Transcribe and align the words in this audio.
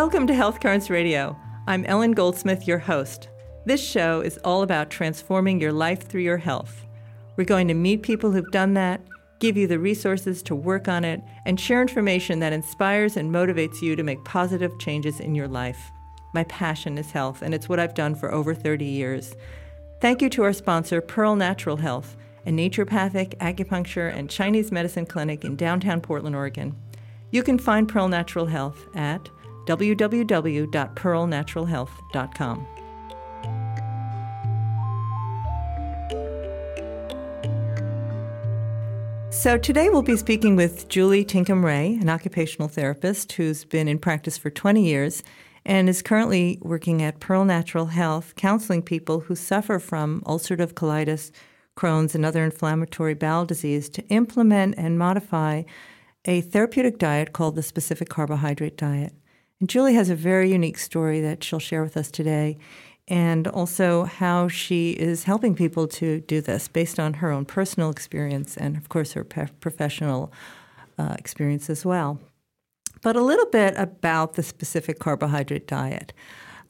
Welcome 0.00 0.28
to 0.28 0.34
Health 0.34 0.60
Currents 0.60 0.90
Radio. 0.90 1.36
I'm 1.66 1.84
Ellen 1.86 2.12
Goldsmith, 2.12 2.68
your 2.68 2.78
host. 2.78 3.30
This 3.64 3.84
show 3.84 4.20
is 4.20 4.38
all 4.44 4.62
about 4.62 4.90
transforming 4.90 5.60
your 5.60 5.72
life 5.72 6.06
through 6.06 6.20
your 6.20 6.36
health. 6.36 6.86
We're 7.34 7.42
going 7.42 7.66
to 7.66 7.74
meet 7.74 8.04
people 8.04 8.30
who've 8.30 8.52
done 8.52 8.74
that, 8.74 9.00
give 9.40 9.56
you 9.56 9.66
the 9.66 9.80
resources 9.80 10.40
to 10.44 10.54
work 10.54 10.86
on 10.86 11.04
it, 11.04 11.20
and 11.46 11.58
share 11.58 11.82
information 11.82 12.38
that 12.38 12.52
inspires 12.52 13.16
and 13.16 13.34
motivates 13.34 13.82
you 13.82 13.96
to 13.96 14.04
make 14.04 14.24
positive 14.24 14.70
changes 14.78 15.18
in 15.18 15.34
your 15.34 15.48
life. 15.48 15.90
My 16.32 16.44
passion 16.44 16.96
is 16.96 17.10
health, 17.10 17.42
and 17.42 17.52
it's 17.52 17.68
what 17.68 17.80
I've 17.80 17.94
done 17.94 18.14
for 18.14 18.32
over 18.32 18.54
30 18.54 18.84
years. 18.84 19.34
Thank 20.00 20.22
you 20.22 20.28
to 20.30 20.44
our 20.44 20.52
sponsor, 20.52 21.00
Pearl 21.00 21.34
Natural 21.34 21.78
Health, 21.78 22.16
a 22.46 22.50
naturopathic, 22.50 23.36
acupuncture, 23.38 24.14
and 24.14 24.30
Chinese 24.30 24.70
medicine 24.70 25.06
clinic 25.06 25.44
in 25.44 25.56
downtown 25.56 26.00
Portland, 26.00 26.36
Oregon. 26.36 26.76
You 27.32 27.42
can 27.42 27.58
find 27.58 27.88
Pearl 27.88 28.06
Natural 28.06 28.46
Health 28.46 28.86
at 28.94 29.28
www.pearlnaturalhealth.com. 29.68 32.66
So, 39.30 39.56
today 39.56 39.88
we'll 39.88 40.02
be 40.02 40.16
speaking 40.16 40.56
with 40.56 40.88
Julie 40.88 41.24
Tinkham 41.24 41.64
Ray, 41.64 41.96
an 42.00 42.08
occupational 42.08 42.66
therapist 42.66 43.30
who's 43.32 43.64
been 43.64 43.86
in 43.86 44.00
practice 44.00 44.36
for 44.36 44.50
20 44.50 44.82
years 44.82 45.22
and 45.64 45.88
is 45.88 46.02
currently 46.02 46.58
working 46.62 47.02
at 47.02 47.20
Pearl 47.20 47.44
Natural 47.44 47.86
Health, 47.86 48.34
counseling 48.36 48.82
people 48.82 49.20
who 49.20 49.36
suffer 49.36 49.78
from 49.78 50.22
ulcerative 50.22 50.72
colitis, 50.72 51.30
Crohn's, 51.76 52.14
and 52.14 52.24
other 52.24 52.42
inflammatory 52.42 53.14
bowel 53.14 53.44
disease 53.44 53.88
to 53.90 54.02
implement 54.08 54.74
and 54.76 54.98
modify 54.98 55.62
a 56.24 56.40
therapeutic 56.40 56.98
diet 56.98 57.32
called 57.32 57.54
the 57.54 57.62
specific 57.62 58.08
carbohydrate 58.08 58.76
diet. 58.76 59.12
And 59.60 59.68
Julie 59.68 59.94
has 59.94 60.10
a 60.10 60.14
very 60.14 60.52
unique 60.52 60.78
story 60.78 61.20
that 61.20 61.42
she'll 61.42 61.58
share 61.58 61.82
with 61.82 61.96
us 61.96 62.10
today, 62.10 62.58
and 63.08 63.48
also 63.48 64.04
how 64.04 64.48
she 64.48 64.90
is 64.90 65.24
helping 65.24 65.54
people 65.54 65.88
to 65.88 66.20
do 66.20 66.40
this 66.40 66.68
based 66.68 67.00
on 67.00 67.14
her 67.14 67.30
own 67.30 67.44
personal 67.44 67.90
experience 67.90 68.56
and, 68.56 68.76
of 68.76 68.88
course, 68.88 69.14
her 69.14 69.24
professional 69.24 70.32
uh, 70.98 71.14
experience 71.18 71.70
as 71.70 71.84
well. 71.84 72.20
But 73.02 73.16
a 73.16 73.22
little 73.22 73.46
bit 73.46 73.74
about 73.76 74.34
the 74.34 74.42
specific 74.42 74.98
carbohydrate 74.98 75.66
diet. 75.66 76.12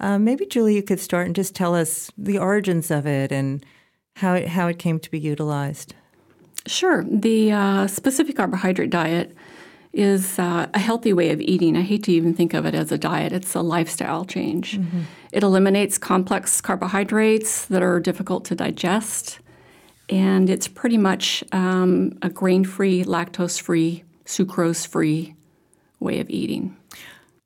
Uh, 0.01 0.19
maybe, 0.19 0.47
Julie, 0.47 0.75
you 0.75 0.83
could 0.83 1.01
start 1.01 1.27
and 1.27 1.35
just 1.35 1.55
tell 1.55 1.75
us 1.75 2.11
the 2.17 2.39
origins 2.39 2.91
of 2.91 3.07
it 3.07 3.33
and 3.33 3.65
how 4.17 4.35
it, 4.35 4.49
how 4.49 4.69
it 4.69 4.79
came 4.79 4.99
to 5.01 5.11
be 5.11 5.19
utilized. 5.19 5.95
Sure. 6.67 7.05
The 7.05 7.53
uh, 7.53 7.87
specific 7.87 8.37
carbohydrate 8.37 8.91
diet 8.91 9.35
is 9.93 10.39
uh, 10.39 10.69
a 10.73 10.79
healthy 10.79 11.13
way 11.13 11.31
of 11.31 11.41
eating. 11.41 11.77
I 11.77 11.83
hate 11.83 12.05
to 12.05 12.13
even 12.13 12.35
think 12.35 12.55
of 12.55 12.67
it 12.67 12.75
as 12.75 12.93
a 12.93 12.99
diet, 12.99 13.33
it's 13.33 13.55
a 13.55 13.63
lifestyle 13.63 14.25
change. 14.25 14.79
Mm-hmm. 14.79 15.01
It 15.33 15.43
eliminates 15.43 15.99
complex 15.99 16.61
carbohydrates 16.61 17.67
that 17.67 17.83
are 17.83 18.01
difficult 18.01 18.45
to 18.47 18.55
digest, 18.55 19.41
and 20.09 20.49
it's 20.49 20.69
pretty 20.69 20.99
much 20.99 21.45
um, 21.53 22.19
a 22.23 22.29
grain 22.29 22.65
free, 22.65 23.05
lactose 23.05 23.61
free, 23.61 24.05
sucrose 24.25 24.87
free 24.87 25.35
way 26.01 26.21
of 26.21 26.31
eating. 26.31 26.77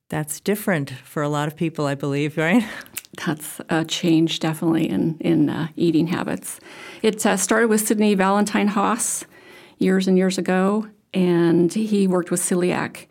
That's 0.09 0.41
different 0.41 0.91
for 0.91 1.23
a 1.23 1.29
lot 1.29 1.49
of 1.49 1.57
people, 1.57 1.87
I 1.87 1.95
believe, 1.95 2.37
right? 2.37 2.63
That's 3.27 3.61
a 3.69 3.85
change 3.85 4.41
definitely 4.41 4.89
in, 4.89 5.17
in 5.21 5.49
uh, 5.49 5.69
eating 5.77 6.09
habits. 6.09 6.61
It 7.03 7.25
uh, 7.25 7.37
started 7.37 7.69
with 7.69 7.87
Sidney 7.87 8.15
Valentine 8.15 8.69
Haas 8.69 9.25
years 9.79 10.07
and 10.07 10.17
years 10.17 10.39
ago, 10.39 10.87
and 11.15 11.73
he 11.73 12.07
worked 12.07 12.31
with 12.31 12.41
celiac. 12.41 13.07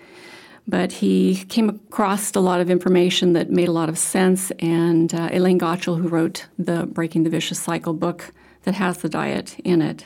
But 0.68 0.92
he 0.92 1.44
came 1.50 1.70
across 1.70 2.36
a 2.36 2.40
lot 2.40 2.62
of 2.62 2.70
information 2.70 3.34
that 3.34 3.50
made 3.50 3.68
a 3.68 3.74
lot 3.74 3.90
of 3.90 3.98
sense, 3.98 4.52
and 4.60 5.14
uh, 5.14 5.30
Elaine 5.32 5.60
Gottschall, 5.60 6.00
who 6.00 6.08
wrote 6.08 6.48
the 6.58 6.86
Breaking 6.86 7.24
the 7.24 7.30
Vicious 7.30 7.60
Cycle 7.60 7.94
book 7.94 8.32
that 8.64 8.76
has 8.76 9.00
the 9.00 9.10
diet 9.10 9.58
in 9.64 9.82
it, 9.82 10.06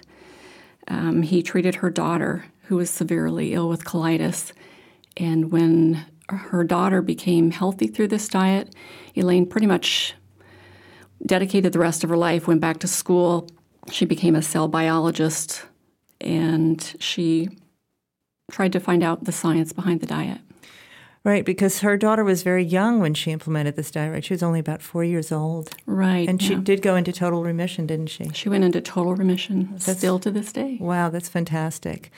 um, 0.87 1.23
he 1.23 1.43
treated 1.43 1.75
her 1.75 1.89
daughter, 1.89 2.45
who 2.63 2.77
was 2.77 2.89
severely 2.89 3.53
ill 3.53 3.69
with 3.69 3.85
colitis. 3.85 4.53
And 5.17 5.51
when 5.51 6.05
her 6.29 6.63
daughter 6.63 7.01
became 7.01 7.51
healthy 7.51 7.87
through 7.87 8.07
this 8.07 8.27
diet, 8.27 8.73
Elaine 9.15 9.45
pretty 9.45 9.67
much 9.67 10.15
dedicated 11.25 11.73
the 11.73 11.79
rest 11.79 12.03
of 12.03 12.09
her 12.09 12.17
life, 12.17 12.47
went 12.47 12.61
back 12.61 12.79
to 12.79 12.87
school. 12.87 13.47
She 13.91 14.05
became 14.05 14.35
a 14.35 14.41
cell 14.41 14.67
biologist, 14.67 15.63
and 16.21 16.95
she 16.99 17.49
tried 18.51 18.73
to 18.73 18.79
find 18.79 19.03
out 19.03 19.23
the 19.23 19.31
science 19.31 19.73
behind 19.73 20.01
the 20.01 20.05
diet. 20.05 20.39
Right, 21.23 21.43
because 21.43 21.79
her 21.79 21.97
daughter 21.97 22.23
was 22.23 22.43
very 22.43 22.63
young 22.63 22.99
when 22.99 23.15
she 23.15 23.31
implemented 23.31 23.75
this 23.75 23.89
diet. 23.89 24.13
Right, 24.13 24.23
she 24.23 24.33
was 24.33 24.43
only 24.43 24.59
about 24.59 24.83
four 24.83 25.03
years 25.03 25.31
old. 25.31 25.71
Right, 25.87 26.29
and 26.29 26.39
yeah. 26.39 26.49
she 26.49 26.55
did 26.55 26.83
go 26.83 26.95
into 26.95 27.11
total 27.11 27.43
remission, 27.43 27.87
didn't 27.87 28.07
she? 28.07 28.29
She 28.33 28.47
went 28.47 28.63
into 28.63 28.79
total 28.79 29.15
remission, 29.15 29.69
that's, 29.71 29.97
still 29.97 30.19
to 30.19 30.29
this 30.29 30.53
day. 30.53 30.77
Wow, 30.79 31.09
that's 31.09 31.27
fantastic. 31.27 32.11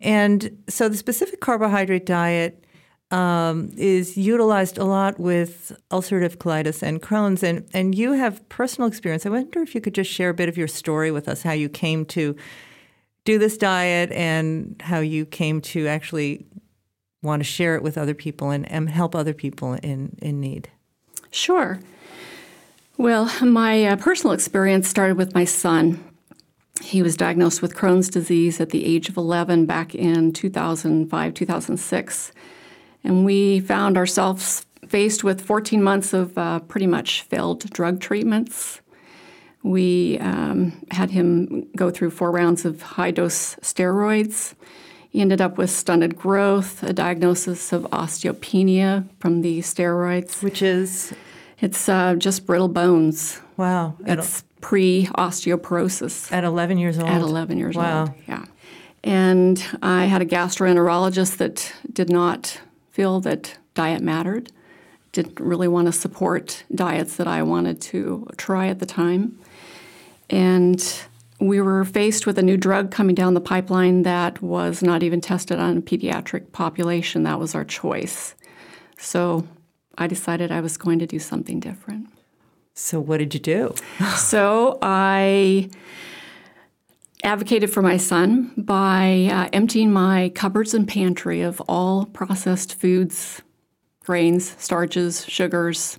And 0.00 0.58
so 0.68 0.88
the 0.88 0.96
specific 0.96 1.40
carbohydrate 1.40 2.04
diet 2.06 2.64
um, 3.12 3.70
is 3.76 4.16
utilized 4.16 4.76
a 4.76 4.84
lot 4.84 5.20
with 5.20 5.72
ulcerative 5.90 6.36
colitis 6.36 6.82
and 6.82 7.00
Crohn's, 7.00 7.44
and 7.44 7.64
and 7.72 7.94
you 7.94 8.12
have 8.12 8.46
personal 8.48 8.88
experience. 8.88 9.24
I 9.24 9.30
wonder 9.30 9.60
if 9.60 9.74
you 9.74 9.80
could 9.80 9.94
just 9.94 10.10
share 10.10 10.30
a 10.30 10.34
bit 10.34 10.48
of 10.48 10.58
your 10.58 10.68
story 10.68 11.12
with 11.12 11.28
us, 11.28 11.42
how 11.42 11.52
you 11.52 11.68
came 11.68 12.04
to 12.06 12.34
do 13.28 13.36
this 13.36 13.58
diet 13.58 14.10
and 14.12 14.80
how 14.80 15.00
you 15.00 15.26
came 15.26 15.60
to 15.60 15.86
actually 15.86 16.46
want 17.22 17.40
to 17.40 17.44
share 17.44 17.74
it 17.74 17.82
with 17.82 17.98
other 17.98 18.14
people 18.14 18.48
and, 18.48 18.66
and 18.72 18.88
help 18.88 19.14
other 19.14 19.34
people 19.34 19.74
in, 19.74 20.16
in 20.22 20.40
need. 20.40 20.70
Sure. 21.30 21.78
Well, 22.96 23.30
my 23.44 23.84
uh, 23.84 23.96
personal 23.96 24.32
experience 24.32 24.88
started 24.88 25.18
with 25.18 25.34
my 25.34 25.44
son. 25.44 26.02
He 26.80 27.02
was 27.02 27.18
diagnosed 27.18 27.60
with 27.60 27.74
Crohn's 27.74 28.08
disease 28.08 28.62
at 28.62 28.70
the 28.70 28.86
age 28.86 29.10
of 29.10 29.18
11 29.18 29.66
back 29.66 29.94
in 29.94 30.32
2005, 30.32 31.34
2006. 31.34 32.32
And 33.04 33.26
we 33.26 33.60
found 33.60 33.98
ourselves 33.98 34.64
faced 34.86 35.22
with 35.22 35.42
14 35.42 35.82
months 35.82 36.14
of 36.14 36.38
uh, 36.38 36.60
pretty 36.60 36.86
much 36.86 37.20
failed 37.24 37.68
drug 37.74 38.00
treatments, 38.00 38.80
we 39.62 40.18
um, 40.18 40.72
had 40.90 41.10
him 41.10 41.68
go 41.76 41.90
through 41.90 42.10
four 42.10 42.30
rounds 42.30 42.64
of 42.64 42.82
high 42.82 43.10
dose 43.10 43.56
steroids. 43.56 44.54
He 45.10 45.20
ended 45.20 45.40
up 45.40 45.58
with 45.58 45.70
stunted 45.70 46.16
growth, 46.16 46.82
a 46.82 46.92
diagnosis 46.92 47.72
of 47.72 47.82
osteopenia 47.84 49.08
from 49.18 49.40
the 49.40 49.60
steroids. 49.60 50.42
Which 50.42 50.62
is? 50.62 51.12
It's 51.60 51.88
uh, 51.88 52.14
just 52.14 52.46
brittle 52.46 52.68
bones. 52.68 53.40
Wow. 53.56 53.96
It's 54.06 54.44
pre 54.60 55.06
osteoporosis. 55.16 56.30
At 56.30 56.44
11 56.44 56.78
years 56.78 56.98
old? 56.98 57.08
At 57.08 57.20
11 57.20 57.58
years 57.58 57.74
wow. 57.74 58.02
old. 58.02 58.10
Yeah. 58.26 58.44
And 59.02 59.64
I 59.82 60.04
had 60.04 60.22
a 60.22 60.26
gastroenterologist 60.26 61.38
that 61.38 61.72
did 61.92 62.10
not 62.10 62.60
feel 62.90 63.20
that 63.20 63.56
diet 63.74 64.02
mattered, 64.02 64.50
didn't 65.12 65.38
really 65.40 65.68
want 65.68 65.86
to 65.86 65.92
support 65.92 66.64
diets 66.74 67.16
that 67.16 67.26
I 67.26 67.42
wanted 67.42 67.80
to 67.82 68.26
try 68.36 68.68
at 68.68 68.80
the 68.80 68.86
time. 68.86 69.38
And 70.30 70.82
we 71.40 71.60
were 71.60 71.84
faced 71.84 72.26
with 72.26 72.38
a 72.38 72.42
new 72.42 72.56
drug 72.56 72.90
coming 72.90 73.14
down 73.14 73.34
the 73.34 73.40
pipeline 73.40 74.02
that 74.02 74.42
was 74.42 74.82
not 74.82 75.02
even 75.02 75.20
tested 75.20 75.58
on 75.58 75.78
a 75.78 75.80
pediatric 75.80 76.52
population. 76.52 77.22
That 77.22 77.38
was 77.38 77.54
our 77.54 77.64
choice. 77.64 78.34
So 78.98 79.46
I 79.96 80.06
decided 80.06 80.50
I 80.50 80.60
was 80.60 80.76
going 80.76 80.98
to 80.98 81.06
do 81.06 81.18
something 81.18 81.60
different. 81.60 82.08
So, 82.74 83.00
what 83.00 83.18
did 83.18 83.34
you 83.34 83.40
do? 83.40 83.74
so, 84.16 84.78
I 84.82 85.68
advocated 87.24 87.72
for 87.72 87.82
my 87.82 87.96
son 87.96 88.52
by 88.56 89.28
uh, 89.32 89.48
emptying 89.52 89.92
my 89.92 90.30
cupboards 90.36 90.74
and 90.74 90.86
pantry 90.86 91.42
of 91.42 91.60
all 91.62 92.06
processed 92.06 92.74
foods, 92.74 93.42
grains, 94.04 94.54
starches, 94.58 95.24
sugars, 95.26 95.98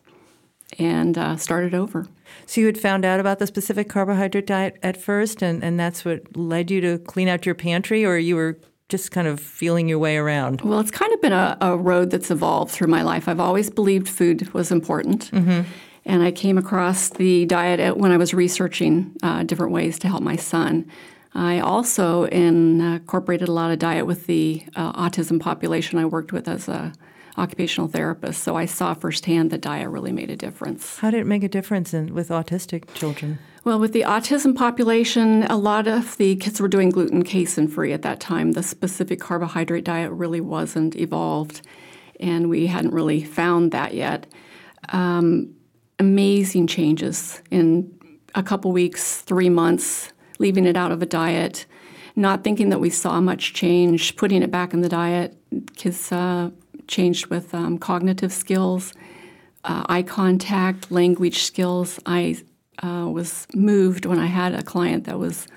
and 0.77 1.17
uh, 1.17 1.35
started 1.35 1.73
over. 1.73 2.05
So 2.45 2.61
you 2.61 2.67
had 2.67 2.77
found 2.77 3.05
out 3.05 3.19
about 3.19 3.39
the 3.39 3.47
specific 3.47 3.89
carbohydrate 3.89 4.45
diet 4.45 4.77
at 4.83 4.97
first, 4.97 5.41
and, 5.41 5.63
and 5.63 5.79
that's 5.79 6.05
what 6.05 6.35
led 6.37 6.69
you 6.69 6.81
to 6.81 6.99
clean 6.99 7.27
out 7.27 7.45
your 7.45 7.55
pantry, 7.55 8.05
or 8.05 8.17
you 8.17 8.35
were 8.35 8.59
just 8.89 9.11
kind 9.11 9.27
of 9.27 9.39
feeling 9.39 9.87
your 9.87 9.99
way 9.99 10.17
around? 10.17 10.61
Well, 10.61 10.79
it's 10.79 10.91
kind 10.91 11.13
of 11.13 11.21
been 11.21 11.31
a, 11.31 11.57
a 11.61 11.77
road 11.77 12.09
that's 12.09 12.31
evolved 12.31 12.71
through 12.71 12.87
my 12.87 13.03
life. 13.03 13.27
I've 13.27 13.39
always 13.39 13.69
believed 13.69 14.09
food 14.09 14.51
was 14.53 14.71
important. 14.71 15.31
Mm-hmm. 15.31 15.61
And 16.05 16.23
I 16.23 16.31
came 16.31 16.57
across 16.57 17.09
the 17.09 17.45
diet 17.45 17.97
when 17.97 18.11
I 18.11 18.17
was 18.17 18.33
researching 18.33 19.15
uh, 19.21 19.43
different 19.43 19.73
ways 19.73 19.99
to 19.99 20.07
help 20.07 20.23
my 20.23 20.35
son. 20.35 20.89
I 21.35 21.59
also 21.59 22.23
incorporated 22.23 23.47
a 23.47 23.51
lot 23.51 23.69
of 23.69 23.77
diet 23.77 24.07
with 24.07 24.25
the 24.25 24.63
uh, 24.75 24.93
autism 24.93 25.39
population 25.39 25.99
I 25.99 26.05
worked 26.05 26.31
with 26.31 26.47
as 26.47 26.67
a 26.67 26.91
occupational 27.37 27.87
therapist, 27.87 28.43
so 28.43 28.55
I 28.55 28.65
saw 28.65 28.93
firsthand 28.93 29.51
that 29.51 29.61
diet 29.61 29.89
really 29.89 30.11
made 30.11 30.29
a 30.29 30.35
difference. 30.35 30.97
How 30.99 31.11
did 31.11 31.21
it 31.21 31.27
make 31.27 31.43
a 31.43 31.49
difference 31.49 31.93
in, 31.93 32.13
with 32.13 32.29
autistic 32.29 32.93
children? 32.93 33.39
Well, 33.63 33.79
with 33.79 33.91
the 33.91 34.01
autism 34.01 34.55
population, 34.55 35.43
a 35.43 35.57
lot 35.57 35.87
of 35.87 36.15
the 36.17 36.35
kids 36.37 36.61
were 36.61 36.69
doing 36.69 36.89
gluten 36.89 37.23
casein 37.23 37.67
free 37.67 37.91
at 37.93 38.01
that 38.03 38.19
time. 38.19 38.53
The 38.53 38.63
specific 38.63 39.19
carbohydrate 39.19 39.83
diet 39.83 40.11
really 40.11 40.41
wasn't 40.41 40.95
evolved. 40.95 41.61
and 42.19 42.49
we 42.49 42.67
hadn't 42.67 42.93
really 42.93 43.23
found 43.23 43.71
that 43.71 43.93
yet. 43.93 44.27
Um, 44.89 45.55
amazing 45.97 46.67
changes 46.67 47.41
in 47.49 47.93
a 48.35 48.43
couple 48.43 48.71
weeks, 48.71 49.21
three 49.21 49.49
months, 49.49 50.11
leaving 50.37 50.65
it 50.65 50.77
out 50.77 50.91
of 50.91 51.01
a 51.01 51.05
diet, 51.05 51.65
not 52.15 52.43
thinking 52.43 52.69
that 52.69 52.79
we 52.79 52.89
saw 52.89 53.19
much 53.21 53.53
change, 53.53 54.15
putting 54.15 54.43
it 54.43 54.51
back 54.51 54.73
in 54.73 54.81
the 54.81 54.89
diet. 54.89 55.35
Kids 55.75 56.11
uh, 56.11 56.51
changed 56.89 57.27
with 57.27 57.53
um, 57.53 57.77
cognitive 57.77 58.33
skills, 58.33 58.93
uh, 59.63 59.85
eye 59.87 60.03
contact, 60.03 60.91
language 60.91 61.43
skills. 61.43 61.99
I 62.05 62.37
uh, 62.83 63.07
was 63.09 63.47
moved 63.53 64.05
when 64.05 64.19
I 64.19 64.25
had 64.25 64.53
a 64.53 64.63
client 64.63 65.05
that 65.05 65.17
was 65.17 65.47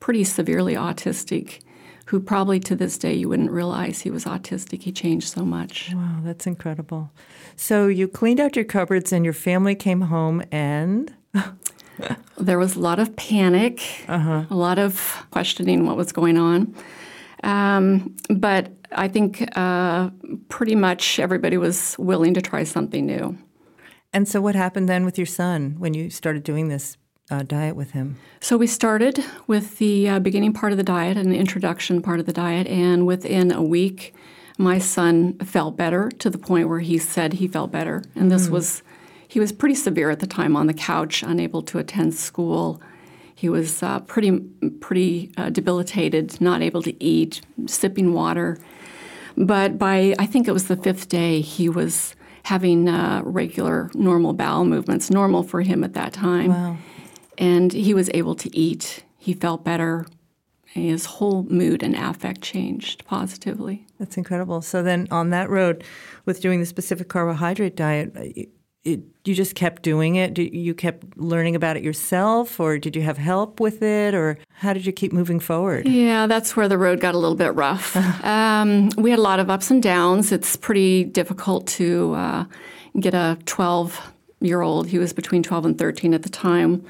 pretty 0.00 0.24
severely 0.24 0.74
autistic 0.74 1.60
who 2.06 2.20
probably 2.20 2.60
to 2.60 2.76
this 2.76 2.98
day 2.98 3.14
you 3.14 3.28
wouldn't 3.28 3.50
realize 3.50 4.00
he 4.00 4.10
was 4.10 4.26
autistic. 4.26 4.82
He 4.82 4.92
changed 4.92 5.28
so 5.28 5.46
much. 5.46 5.92
Wow, 5.94 6.18
that's 6.22 6.46
incredible. 6.46 7.10
So 7.56 7.86
you 7.86 8.06
cleaned 8.08 8.38
out 8.38 8.56
your 8.56 8.66
cupboards 8.66 9.12
and 9.12 9.24
your 9.24 9.34
family 9.34 9.74
came 9.74 10.02
home 10.02 10.42
and. 10.50 11.14
there 12.38 12.58
was 12.58 12.76
a 12.76 12.80
lot 12.80 12.98
of 12.98 13.14
panic, 13.16 14.04
uh-huh. 14.08 14.44
a 14.50 14.54
lot 14.54 14.78
of 14.78 15.24
questioning 15.30 15.86
what 15.86 15.96
was 15.96 16.12
going 16.12 16.36
on. 16.36 16.74
Um, 17.44 18.14
but 18.28 18.68
I 18.94 19.08
think 19.08 19.48
uh, 19.56 20.10
pretty 20.48 20.74
much 20.74 21.18
everybody 21.18 21.56
was 21.56 21.96
willing 21.98 22.34
to 22.34 22.42
try 22.42 22.64
something 22.64 23.06
new. 23.06 23.38
And 24.12 24.28
so, 24.28 24.40
what 24.40 24.54
happened 24.54 24.88
then 24.88 25.04
with 25.04 25.18
your 25.18 25.26
son 25.26 25.76
when 25.78 25.94
you 25.94 26.10
started 26.10 26.42
doing 26.42 26.68
this 26.68 26.96
uh, 27.30 27.42
diet 27.42 27.76
with 27.76 27.92
him? 27.92 28.18
So 28.40 28.56
we 28.56 28.66
started 28.66 29.24
with 29.46 29.78
the 29.78 30.08
uh, 30.08 30.18
beginning 30.18 30.52
part 30.52 30.72
of 30.72 30.78
the 30.78 30.84
diet 30.84 31.16
and 31.16 31.32
the 31.32 31.38
introduction 31.38 32.02
part 32.02 32.20
of 32.20 32.26
the 32.26 32.32
diet, 32.32 32.66
and 32.66 33.06
within 33.06 33.50
a 33.50 33.62
week, 33.62 34.14
my 34.58 34.78
son 34.78 35.38
felt 35.38 35.76
better 35.76 36.10
to 36.18 36.28
the 36.28 36.38
point 36.38 36.68
where 36.68 36.80
he 36.80 36.98
said 36.98 37.34
he 37.34 37.48
felt 37.48 37.72
better. 37.72 38.02
And 38.14 38.30
this 38.30 38.48
mm. 38.48 38.50
was, 38.50 38.82
he 39.26 39.40
was 39.40 39.50
pretty 39.50 39.74
severe 39.74 40.10
at 40.10 40.20
the 40.20 40.26
time 40.26 40.56
on 40.56 40.66
the 40.66 40.74
couch, 40.74 41.22
unable 41.22 41.62
to 41.62 41.78
attend 41.78 42.14
school. 42.14 42.80
He 43.34 43.48
was 43.48 43.82
uh, 43.82 44.00
pretty, 44.00 44.40
pretty 44.80 45.32
uh, 45.36 45.50
debilitated, 45.50 46.40
not 46.40 46.62
able 46.62 46.82
to 46.82 47.02
eat, 47.02 47.40
sipping 47.66 48.12
water. 48.12 48.58
But 49.36 49.78
by, 49.78 50.14
I 50.18 50.26
think 50.26 50.48
it 50.48 50.52
was 50.52 50.68
the 50.68 50.76
fifth 50.76 51.08
day, 51.08 51.40
he 51.40 51.68
was 51.68 52.14
having 52.44 52.88
uh, 52.88 53.22
regular, 53.24 53.90
normal 53.94 54.32
bowel 54.32 54.64
movements, 54.64 55.10
normal 55.10 55.42
for 55.42 55.62
him 55.62 55.84
at 55.84 55.94
that 55.94 56.12
time. 56.12 56.50
Wow. 56.50 56.76
And 57.38 57.72
he 57.72 57.94
was 57.94 58.10
able 58.14 58.34
to 58.36 58.54
eat. 58.56 59.04
He 59.16 59.32
felt 59.32 59.64
better. 59.64 60.06
His 60.66 61.04
whole 61.04 61.44
mood 61.44 61.82
and 61.82 61.94
affect 61.94 62.40
changed 62.40 63.04
positively. 63.04 63.86
That's 63.98 64.16
incredible. 64.16 64.62
So 64.62 64.82
then, 64.82 65.06
on 65.10 65.30
that 65.30 65.50
road, 65.50 65.84
with 66.24 66.40
doing 66.40 66.60
the 66.60 66.66
specific 66.66 67.08
carbohydrate 67.08 67.76
diet, 67.76 68.48
it, 68.84 69.00
you 69.24 69.34
just 69.34 69.54
kept 69.54 69.82
doing 69.82 70.16
it. 70.16 70.36
You 70.38 70.74
kept 70.74 71.16
learning 71.16 71.54
about 71.54 71.76
it 71.76 71.84
yourself, 71.84 72.58
or 72.58 72.78
did 72.78 72.96
you 72.96 73.02
have 73.02 73.16
help 73.16 73.60
with 73.60 73.82
it, 73.82 74.14
or 74.14 74.38
how 74.50 74.72
did 74.72 74.84
you 74.84 74.92
keep 74.92 75.12
moving 75.12 75.38
forward? 75.38 75.86
Yeah, 75.86 76.26
that's 76.26 76.56
where 76.56 76.68
the 76.68 76.78
road 76.78 77.00
got 77.00 77.14
a 77.14 77.18
little 77.18 77.36
bit 77.36 77.54
rough. 77.54 77.96
um, 78.24 78.90
we 78.96 79.10
had 79.10 79.18
a 79.18 79.22
lot 79.22 79.38
of 79.38 79.50
ups 79.50 79.70
and 79.70 79.82
downs. 79.82 80.32
It's 80.32 80.56
pretty 80.56 81.04
difficult 81.04 81.66
to 81.68 82.14
uh, 82.14 82.44
get 82.98 83.14
a 83.14 83.38
12 83.46 84.12
year 84.40 84.60
old. 84.60 84.88
He 84.88 84.98
was 84.98 85.12
between 85.12 85.42
12 85.42 85.66
and 85.66 85.78
13 85.78 86.14
at 86.14 86.22
the 86.22 86.28
time 86.28 86.84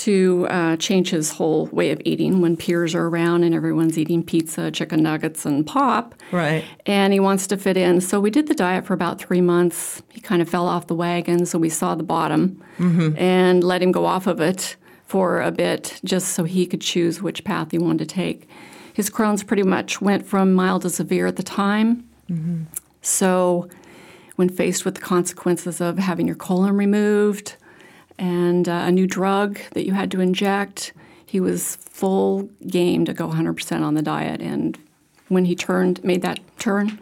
to 0.00 0.46
uh, 0.48 0.76
change 0.76 1.10
his 1.10 1.30
whole 1.30 1.66
way 1.66 1.90
of 1.90 2.00
eating 2.04 2.40
when 2.40 2.56
peers 2.56 2.94
are 2.94 3.06
around 3.06 3.44
and 3.44 3.54
everyone's 3.54 3.98
eating 3.98 4.22
pizza, 4.22 4.70
chicken 4.70 5.02
nuggets, 5.02 5.44
and 5.44 5.66
pop. 5.66 6.14
Right. 6.32 6.64
And 6.86 7.12
he 7.12 7.20
wants 7.20 7.46
to 7.48 7.58
fit 7.58 7.76
in. 7.76 8.00
So 8.00 8.18
we 8.18 8.30
did 8.30 8.48
the 8.48 8.54
diet 8.54 8.86
for 8.86 8.94
about 8.94 9.20
three 9.20 9.42
months. 9.42 10.02
He 10.08 10.20
kind 10.20 10.40
of 10.40 10.48
fell 10.48 10.66
off 10.66 10.86
the 10.86 10.94
wagon, 10.94 11.44
so 11.44 11.58
we 11.58 11.68
saw 11.68 11.94
the 11.94 12.02
bottom 12.02 12.62
mm-hmm. 12.78 13.16
and 13.18 13.62
let 13.62 13.82
him 13.82 13.92
go 13.92 14.06
off 14.06 14.26
of 14.26 14.40
it 14.40 14.76
for 15.06 15.42
a 15.42 15.50
bit 15.50 16.00
just 16.04 16.28
so 16.28 16.44
he 16.44 16.66
could 16.66 16.80
choose 16.80 17.20
which 17.20 17.44
path 17.44 17.72
he 17.72 17.78
wanted 17.78 18.08
to 18.08 18.14
take. 18.14 18.48
His 18.94 19.10
Crohn's 19.10 19.42
pretty 19.42 19.64
much 19.64 20.00
went 20.00 20.26
from 20.26 20.54
mild 20.54 20.82
to 20.82 20.90
severe 20.90 21.26
at 21.26 21.36
the 21.36 21.42
time. 21.42 22.08
Mm-hmm. 22.30 22.62
So 23.02 23.68
when 24.36 24.48
faced 24.48 24.86
with 24.86 24.94
the 24.94 25.00
consequences 25.02 25.80
of 25.80 25.98
having 25.98 26.26
your 26.26 26.36
colon 26.36 26.76
removed, 26.76 27.56
and 28.20 28.68
uh, 28.68 28.82
a 28.84 28.92
new 28.92 29.06
drug 29.06 29.58
that 29.72 29.86
you 29.86 29.94
had 29.94 30.10
to 30.12 30.20
inject. 30.20 30.92
He 31.26 31.40
was 31.40 31.76
full 31.76 32.42
game 32.66 33.04
to 33.06 33.12
go 33.14 33.28
100% 33.28 33.82
on 33.82 33.94
the 33.94 34.02
diet. 34.02 34.40
And 34.40 34.78
when 35.28 35.46
he 35.46 35.56
turned, 35.56 36.04
made 36.04 36.22
that 36.22 36.38
turn, 36.58 37.00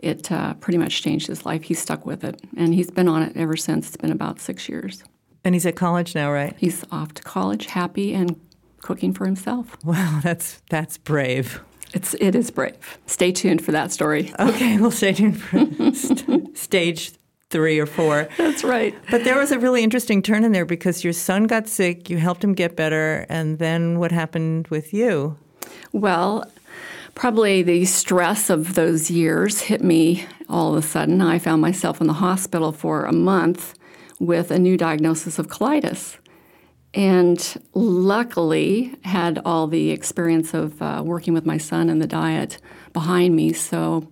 it 0.00 0.30
uh, 0.32 0.54
pretty 0.54 0.78
much 0.78 1.02
changed 1.02 1.28
his 1.28 1.46
life. 1.46 1.62
He 1.62 1.74
stuck 1.74 2.04
with 2.04 2.24
it, 2.24 2.40
and 2.56 2.74
he's 2.74 2.90
been 2.90 3.08
on 3.08 3.22
it 3.22 3.36
ever 3.36 3.56
since. 3.56 3.88
It's 3.88 3.96
been 3.96 4.12
about 4.12 4.40
six 4.40 4.68
years. 4.68 5.02
And 5.44 5.54
he's 5.54 5.66
at 5.66 5.76
college 5.76 6.14
now, 6.14 6.32
right? 6.32 6.54
He's 6.58 6.84
off 6.90 7.14
to 7.14 7.22
college, 7.22 7.66
happy 7.66 8.14
and 8.14 8.38
cooking 8.80 9.12
for 9.12 9.24
himself. 9.26 9.76
Wow, 9.84 10.20
that's 10.22 10.62
that's 10.70 10.98
brave. 10.98 11.60
It's 11.94 12.14
it 12.20 12.34
is 12.34 12.50
brave. 12.50 12.98
Stay 13.06 13.32
tuned 13.32 13.64
for 13.64 13.72
that 13.72 13.90
story. 13.92 14.32
Okay, 14.38 14.78
we'll 14.78 14.90
stay 14.90 15.12
tuned 15.12 15.40
for 15.40 15.58
st- 15.94 16.56
stage 16.56 17.12
three 17.50 17.78
or 17.78 17.86
four. 17.86 18.28
That's 18.36 18.62
right. 18.62 18.94
But 19.10 19.24
there 19.24 19.38
was 19.38 19.50
a 19.50 19.58
really 19.58 19.82
interesting 19.82 20.22
turn 20.22 20.44
in 20.44 20.52
there 20.52 20.66
because 20.66 21.02
your 21.02 21.12
son 21.12 21.44
got 21.44 21.68
sick, 21.68 22.10
you 22.10 22.18
helped 22.18 22.44
him 22.44 22.54
get 22.54 22.76
better, 22.76 23.24
and 23.28 23.58
then 23.58 23.98
what 23.98 24.12
happened 24.12 24.68
with 24.68 24.92
you? 24.92 25.36
Well, 25.92 26.44
probably 27.14 27.62
the 27.62 27.84
stress 27.86 28.50
of 28.50 28.74
those 28.74 29.10
years 29.10 29.62
hit 29.62 29.82
me 29.82 30.26
all 30.48 30.76
of 30.76 30.84
a 30.84 30.86
sudden. 30.86 31.20
I 31.22 31.38
found 31.38 31.62
myself 31.62 32.00
in 32.00 32.06
the 32.06 32.14
hospital 32.14 32.72
for 32.72 33.04
a 33.04 33.12
month 33.12 33.74
with 34.18 34.50
a 34.50 34.58
new 34.58 34.76
diagnosis 34.76 35.38
of 35.38 35.48
colitis. 35.48 36.18
And 36.94 37.62
luckily, 37.74 38.94
had 39.04 39.40
all 39.44 39.66
the 39.66 39.90
experience 39.90 40.54
of 40.54 40.80
uh, 40.80 41.02
working 41.04 41.34
with 41.34 41.44
my 41.44 41.58
son 41.58 41.90
and 41.90 42.00
the 42.00 42.06
diet 42.06 42.58
behind 42.92 43.36
me. 43.36 43.52
So 43.52 44.08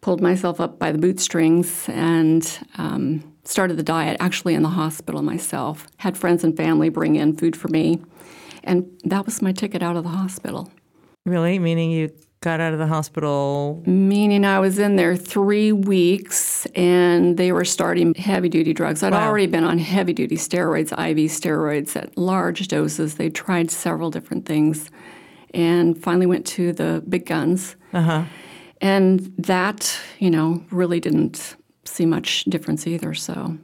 pulled 0.00 0.20
myself 0.20 0.60
up 0.60 0.78
by 0.78 0.92
the 0.92 0.98
bootstrings 0.98 1.88
and 1.88 2.66
um, 2.78 3.34
started 3.44 3.76
the 3.76 3.82
diet 3.82 4.16
actually 4.20 4.54
in 4.54 4.62
the 4.62 4.70
hospital 4.70 5.22
myself. 5.22 5.86
Had 5.98 6.16
friends 6.16 6.44
and 6.44 6.56
family 6.56 6.88
bring 6.88 7.16
in 7.16 7.36
food 7.36 7.56
for 7.56 7.68
me, 7.68 8.00
and 8.64 8.90
that 9.04 9.26
was 9.26 9.42
my 9.42 9.52
ticket 9.52 9.82
out 9.82 9.96
of 9.96 10.04
the 10.04 10.10
hospital. 10.10 10.70
Really? 11.26 11.58
Meaning 11.58 11.90
you 11.90 12.10
got 12.40 12.60
out 12.60 12.72
of 12.72 12.78
the 12.78 12.86
hospital? 12.86 13.82
Meaning 13.86 14.44
I 14.44 14.58
was 14.58 14.78
in 14.78 14.96
there 14.96 15.14
three 15.14 15.72
weeks 15.72 16.66
and 16.74 17.36
they 17.36 17.52
were 17.52 17.66
starting 17.66 18.14
heavy 18.14 18.48
duty 18.48 18.72
drugs. 18.72 19.02
I'd 19.02 19.12
wow. 19.12 19.28
already 19.28 19.46
been 19.46 19.64
on 19.64 19.78
heavy 19.78 20.14
duty 20.14 20.36
steroids, 20.36 20.92
IV 20.92 21.30
steroids 21.30 21.96
at 21.96 22.16
large 22.16 22.68
doses. 22.68 23.16
They 23.16 23.28
tried 23.28 23.70
several 23.70 24.10
different 24.10 24.46
things 24.46 24.90
and 25.52 26.00
finally 26.02 26.26
went 26.26 26.46
to 26.46 26.72
the 26.72 27.02
big 27.06 27.26
guns. 27.26 27.76
Uh-huh. 27.92 28.24
And 28.80 29.20
that, 29.38 29.98
you 30.18 30.30
know, 30.30 30.64
really 30.70 31.00
didn't 31.00 31.56
see 31.84 32.06
much 32.06 32.44
difference 32.44 32.86
either. 32.86 33.14
So, 33.14 33.58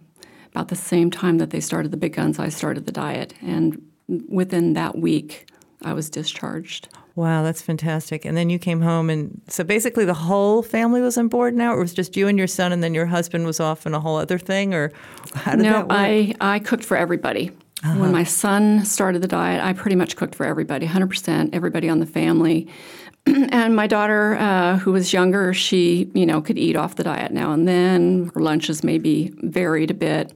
about 0.50 0.68
the 0.68 0.76
same 0.76 1.10
time 1.10 1.38
that 1.38 1.50
they 1.50 1.60
started 1.60 1.90
the 1.90 1.96
big 1.96 2.14
guns, 2.14 2.38
I 2.38 2.48
started 2.48 2.86
the 2.86 2.92
diet. 2.92 3.34
And 3.42 3.82
within 4.28 4.72
that 4.74 4.98
week, 4.98 5.50
I 5.82 5.92
was 5.92 6.08
discharged. 6.08 6.88
Wow, 7.14 7.42
that's 7.42 7.62
fantastic. 7.62 8.26
And 8.26 8.36
then 8.36 8.50
you 8.50 8.58
came 8.58 8.82
home, 8.82 9.08
and 9.08 9.40
so 9.48 9.64
basically 9.64 10.04
the 10.04 10.14
whole 10.14 10.62
family 10.62 11.00
was 11.00 11.16
on 11.16 11.28
board 11.28 11.54
now, 11.54 11.72
or 11.72 11.78
it 11.78 11.80
was 11.80 11.94
just 11.94 12.14
you 12.14 12.28
and 12.28 12.36
your 12.36 12.46
son, 12.46 12.72
and 12.72 12.82
then 12.82 12.92
your 12.92 13.06
husband 13.06 13.46
was 13.46 13.58
off 13.58 13.86
in 13.86 13.94
a 13.94 14.00
whole 14.00 14.16
other 14.16 14.38
thing, 14.38 14.74
or 14.74 14.92
how 15.34 15.52
did 15.52 15.62
no, 15.62 15.72
that 15.72 15.88
work? 15.88 15.92
I, 15.92 16.34
I 16.40 16.58
cooked 16.58 16.84
for 16.84 16.94
everybody. 16.96 17.52
Uh-huh. 17.84 17.98
When 18.00 18.12
my 18.12 18.24
son 18.24 18.84
started 18.84 19.22
the 19.22 19.28
diet, 19.28 19.62
I 19.62 19.72
pretty 19.74 19.96
much 19.96 20.16
cooked 20.16 20.34
for 20.34 20.46
everybody, 20.46 20.86
100%, 20.86 21.50
everybody 21.52 21.88
on 21.88 22.00
the 22.00 22.06
family. 22.06 22.68
and 23.26 23.76
my 23.76 23.86
daughter, 23.86 24.36
uh, 24.36 24.78
who 24.78 24.92
was 24.92 25.12
younger, 25.12 25.52
she 25.52 26.10
you 26.14 26.24
know 26.24 26.40
could 26.40 26.58
eat 26.58 26.76
off 26.76 26.94
the 26.94 27.04
diet 27.04 27.32
now 27.32 27.52
and 27.52 27.66
then. 27.66 28.30
Her 28.34 28.40
lunches 28.40 28.84
maybe 28.84 29.32
varied 29.42 29.90
a 29.90 29.94
bit, 29.94 30.32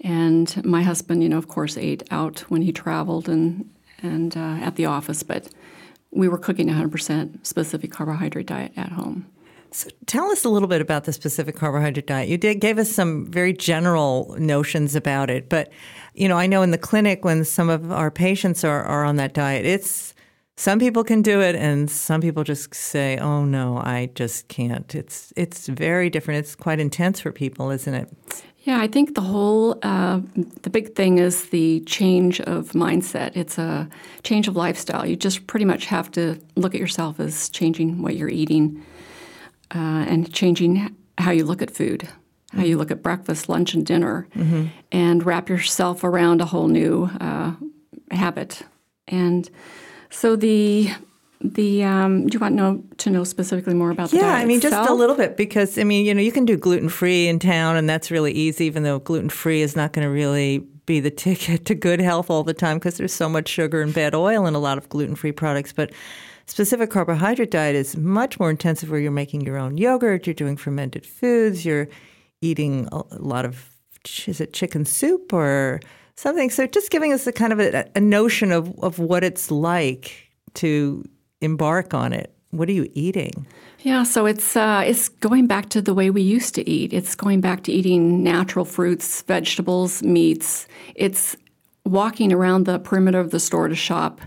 and 0.00 0.64
my 0.64 0.82
husband, 0.82 1.22
you 1.22 1.28
know, 1.28 1.38
of 1.38 1.48
course, 1.48 1.76
ate 1.76 2.04
out 2.10 2.40
when 2.48 2.62
he 2.62 2.72
traveled 2.72 3.28
and 3.28 3.68
and 4.02 4.36
uh, 4.36 4.58
at 4.60 4.76
the 4.76 4.86
office. 4.86 5.22
But 5.22 5.48
we 6.12 6.28
were 6.28 6.38
cooking 6.38 6.68
100% 6.68 7.44
specific 7.44 7.90
carbohydrate 7.90 8.46
diet 8.46 8.72
at 8.76 8.92
home. 8.92 9.26
So 9.72 9.88
tell 10.06 10.30
us 10.30 10.44
a 10.44 10.50
little 10.50 10.68
bit 10.68 10.82
about 10.82 11.04
the 11.04 11.12
specific 11.12 11.56
carbohydrate 11.56 12.06
diet. 12.06 12.28
You 12.28 12.36
did 12.36 12.60
gave 12.60 12.78
us 12.78 12.92
some 12.92 13.26
very 13.26 13.54
general 13.54 14.36
notions 14.38 14.94
about 14.94 15.30
it, 15.30 15.48
but 15.48 15.70
you 16.14 16.28
know, 16.28 16.36
I 16.36 16.46
know 16.46 16.60
in 16.60 16.72
the 16.72 16.78
clinic 16.78 17.24
when 17.24 17.44
some 17.44 17.70
of 17.70 17.90
our 17.90 18.10
patients 18.10 18.64
are, 18.64 18.82
are 18.82 19.02
on 19.02 19.16
that 19.16 19.32
diet, 19.32 19.64
it's 19.64 20.14
some 20.58 20.78
people 20.78 21.02
can 21.02 21.22
do 21.22 21.40
it 21.40 21.54
and 21.56 21.90
some 21.90 22.20
people 22.20 22.44
just 22.44 22.74
say 22.74 23.16
oh 23.16 23.44
no 23.46 23.78
i 23.78 24.10
just 24.14 24.48
can't. 24.48 24.94
It's 24.94 25.32
it's 25.36 25.68
very 25.68 26.10
different. 26.10 26.40
It's 26.40 26.54
quite 26.54 26.78
intense 26.78 27.20
for 27.20 27.32
people 27.32 27.70
isn't 27.70 27.94
it? 27.94 28.08
Yeah 28.58 28.78
i 28.80 28.86
think 28.86 29.14
the 29.14 29.22
whole 29.22 29.78
uh, 29.82 30.20
the 30.62 30.70
big 30.70 30.94
thing 30.94 31.16
is 31.16 31.48
the 31.48 31.80
change 31.80 32.42
of 32.42 32.72
mindset. 32.72 33.34
It's 33.34 33.56
a 33.56 33.88
change 34.22 34.48
of 34.48 34.54
lifestyle. 34.54 35.06
You 35.06 35.16
just 35.16 35.46
pretty 35.46 35.64
much 35.64 35.86
have 35.86 36.10
to 36.12 36.38
look 36.56 36.74
at 36.74 36.80
yourself 36.80 37.18
as 37.18 37.48
changing 37.48 38.02
what 38.02 38.16
you're 38.16 38.28
eating 38.28 38.84
uh, 39.74 40.04
and 40.08 40.32
changing 40.32 40.94
how 41.18 41.30
you 41.30 41.44
look 41.44 41.62
at 41.62 41.70
food, 41.70 42.08
how 42.54 42.62
you 42.62 42.76
look 42.76 42.90
at 42.90 43.02
breakfast, 43.02 43.48
lunch, 43.48 43.74
and 43.74 43.86
dinner, 43.86 44.26
and 44.90 45.24
wrap 45.24 45.48
yourself 45.48 46.04
around 46.04 46.40
a 46.40 46.46
whole 46.46 46.68
new 46.68 47.10
uh, 47.20 47.52
habit. 48.10 48.62
And 49.08 49.48
so 50.10 50.36
the 50.36 50.90
the 51.44 51.82
um, 51.82 52.26
do 52.26 52.36
you 52.36 52.40
want 52.40 52.54
know, 52.54 52.82
to 52.98 53.10
know 53.10 53.24
specifically 53.24 53.74
more 53.74 53.90
about 53.90 54.10
the 54.10 54.18
Yeah, 54.18 54.34
I 54.34 54.44
mean, 54.44 54.60
just 54.60 54.88
a 54.88 54.94
little 54.94 55.16
bit 55.16 55.36
because 55.36 55.78
I 55.78 55.84
mean, 55.84 56.06
you 56.06 56.14
know, 56.14 56.20
you 56.20 56.32
can 56.32 56.44
do 56.44 56.56
gluten 56.56 56.88
free 56.88 57.26
in 57.28 57.38
town, 57.38 57.76
and 57.76 57.88
that's 57.88 58.10
really 58.10 58.32
easy. 58.32 58.64
Even 58.66 58.82
though 58.82 58.98
gluten 58.98 59.28
free 59.28 59.62
is 59.62 59.74
not 59.74 59.92
going 59.92 60.06
to 60.06 60.12
really 60.12 60.58
be 60.86 61.00
the 61.00 61.10
ticket 61.24 61.64
to 61.66 61.74
good 61.74 62.00
health 62.00 62.30
all 62.30 62.44
the 62.44 62.54
time 62.54 62.78
because 62.78 62.96
there's 62.96 63.12
so 63.12 63.28
much 63.28 63.48
sugar 63.48 63.82
and 63.82 63.92
bad 63.92 64.14
oil 64.14 64.46
in 64.46 64.54
a 64.54 64.58
lot 64.58 64.78
of 64.78 64.88
gluten 64.88 65.14
free 65.14 65.32
products, 65.32 65.72
but. 65.72 65.92
Specific 66.52 66.90
carbohydrate 66.90 67.50
diet 67.50 67.74
is 67.74 67.96
much 67.96 68.38
more 68.38 68.50
intensive 68.50 68.90
where 68.90 69.00
you're 69.00 69.10
making 69.10 69.40
your 69.40 69.56
own 69.56 69.78
yogurt, 69.78 70.26
you're 70.26 70.34
doing 70.34 70.58
fermented 70.58 71.06
foods, 71.06 71.64
you're 71.64 71.88
eating 72.42 72.86
a 72.92 73.02
lot 73.12 73.46
of, 73.46 73.70
is 74.26 74.38
it 74.38 74.52
chicken 74.52 74.84
soup 74.84 75.32
or 75.32 75.80
something? 76.16 76.50
So 76.50 76.66
just 76.66 76.90
giving 76.90 77.10
us 77.10 77.26
a 77.26 77.32
kind 77.32 77.54
of 77.54 77.58
a, 77.58 77.88
a 77.96 78.02
notion 78.02 78.52
of, 78.52 78.78
of 78.80 78.98
what 78.98 79.24
it's 79.24 79.50
like 79.50 80.30
to 80.56 81.02
embark 81.40 81.94
on 81.94 82.12
it. 82.12 82.36
What 82.50 82.68
are 82.68 82.72
you 82.72 82.90
eating? 82.92 83.46
Yeah, 83.80 84.02
so 84.02 84.26
it's 84.26 84.54
uh, 84.54 84.84
it's 84.86 85.08
going 85.08 85.46
back 85.46 85.70
to 85.70 85.80
the 85.80 85.94
way 85.94 86.10
we 86.10 86.20
used 86.20 86.54
to 86.56 86.68
eat. 86.68 86.92
It's 86.92 87.14
going 87.14 87.40
back 87.40 87.62
to 87.62 87.72
eating 87.72 88.22
natural 88.22 88.66
fruits, 88.66 89.22
vegetables, 89.22 90.02
meats. 90.02 90.68
It's 90.96 91.34
walking 91.86 92.30
around 92.30 92.66
the 92.66 92.78
perimeter 92.78 93.20
of 93.20 93.30
the 93.30 93.40
store 93.40 93.68
to 93.68 93.74
shop 93.74 94.20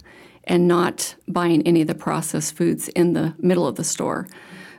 and 0.48 0.68
not 0.68 1.16
buying 1.28 1.66
any 1.66 1.82
of 1.82 1.88
the 1.88 1.96
processed 1.96 2.56
foods 2.56 2.88
in 2.90 3.14
the 3.14 3.34
middle 3.40 3.68
of 3.68 3.76
the 3.76 3.84
store. 3.84 4.28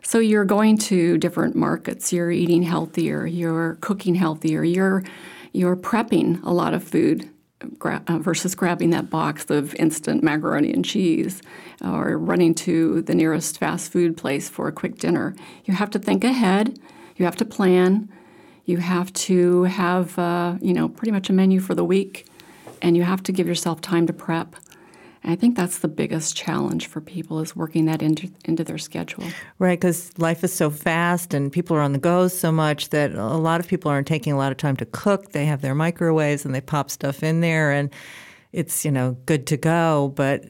So 0.03 0.19
you're 0.21 0.45
going 0.45 0.79
to 0.79 1.19
different 1.19 1.57
markets. 1.57 2.13
You're 2.13 2.31
eating 2.31 2.63
healthier. 2.63 3.27
You're 3.27 3.77
cooking 3.81 4.15
healthier. 4.15 4.63
You're 4.63 5.03
you're 5.53 5.77
prepping 5.77 6.43
a 6.45 6.53
lot 6.53 6.75
of 6.75 6.85
food 6.85 7.29
gra- 7.79 8.03
uh, 8.07 8.19
versus 8.19 8.55
grabbing 8.55 8.91
that 8.91 9.11
box 9.11 9.51
of 9.51 9.75
instant 9.77 10.23
macaroni 10.23 10.73
and 10.73 10.85
cheese 10.85 11.43
or 11.83 12.19
running 12.19 12.55
to 12.55 13.03
the 13.03 13.15
nearest 13.15 13.59
fast 13.59 13.91
food 13.91 14.17
place 14.17 14.49
for 14.49 14.69
a 14.69 14.73
quick 14.73 14.99
dinner. 14.99 15.35
You 15.65 15.75
have 15.75 15.91
to 15.91 15.99
think 15.99 16.25
ahead. 16.25 16.79
You 17.17 17.25
have 17.25 17.37
to 17.37 17.45
plan. 17.45 18.09
You 18.67 18.79
have 18.79 19.13
to 19.15 19.65
have 19.65 20.19
uh, 20.19 20.57
you 20.61 20.73
know 20.73 20.89
pretty 20.89 21.13
much 21.13 21.31
a 21.31 21.33
menu 21.33 21.61
for 21.61 21.75
the 21.75 21.85
week, 21.85 22.27
and 22.83 22.97
you 22.97 23.03
have 23.03 23.23
to 23.25 23.33
give 23.33 23.47
yourself 23.47 23.81
time 23.81 24.07
to 24.07 24.13
prep. 24.13 24.57
And 25.23 25.33
I 25.33 25.37
think 25.37 25.57
that's 25.57 25.79
the 25.79 25.89
biggest 25.89 26.37
challenge 26.37 26.87
for 26.87 27.01
people 27.01 27.41
is 27.41 27.57
working 27.57 27.87
that 27.87 28.03
into 28.03 28.31
into 28.45 28.65
their 28.65 28.79
schedule. 28.79 29.25
Right, 29.59 29.79
because 29.81 30.17
life 30.19 30.45
is 30.45 30.53
so 30.53 30.71
fast 30.71 31.35
and 31.35 31.51
people 31.51 31.77
are 31.77 31.81
on 31.81 31.93
the 31.93 31.99
go 31.99 32.29
so 32.29 32.53
much 32.53 32.91
that 32.91 33.13
a 33.13 33.37
lot 33.37 33.61
of 33.61 33.69
people 33.69 33.91
aren't 33.91 34.07
taking 34.07 34.33
a 34.33 34.37
lot 34.37 34.53
of 34.53 34.59
time 34.59 34.77
to 34.77 34.87
cook. 34.87 35.33
They 35.33 35.47
have 35.47 35.63
their 35.63 35.75
microwaves 35.75 36.45
and 36.45 36.55
they 36.55 36.61
pop 36.61 36.91
stuff 36.91 37.23
in 37.23 37.41
there 37.41 37.73
and 37.73 37.91
it's, 38.53 38.85
you 38.85 38.91
know, 38.91 39.17
good 39.27 39.47
to 39.49 39.57
go. 39.57 40.13
But 40.17 40.47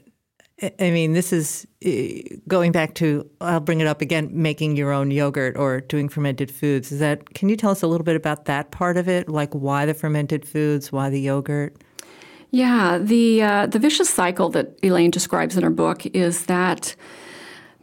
I- 0.62 0.90
mean, 0.90 1.12
this 1.12 1.32
is 1.32 1.66
eh, 1.82 2.23
going 2.49 2.73
back 2.73 2.94
to, 2.96 3.28
I'll 3.40 3.61
bring 3.61 3.80
it 3.80 3.87
up 3.87 4.00
again, 4.00 4.30
making 4.32 4.76
your 4.76 4.92
own 4.92 5.11
yogurt 5.11 5.56
or 5.56 5.80
doing 5.80 6.08
fermented 6.08 6.50
foods. 6.50 6.92
Is 6.92 7.00
that, 7.00 7.35
can 7.35 7.49
you 7.49 7.56
tell 7.56 7.70
us 7.70 7.82
a 7.82 7.87
little 7.87 8.04
bit 8.04 8.16
about 8.16 8.46
that 8.46 8.70
part 8.70 8.96
of 8.96 9.08
it? 9.08 9.28
Like 9.28 9.52
why 9.52 9.85
the 9.85 9.94
fermented 9.94 10.46
foods, 10.46 10.90
why 10.90 11.11
the 11.11 11.20
yogurt? 11.20 11.76
Yeah, 12.56 12.96
the 12.96 13.42
uh, 13.42 13.66
the 13.66 13.78
vicious 13.78 14.08
cycle 14.08 14.48
that 14.48 14.78
Elaine 14.82 15.10
describes 15.10 15.58
in 15.58 15.62
her 15.62 15.68
book 15.68 16.06
is 16.06 16.46
that 16.46 16.96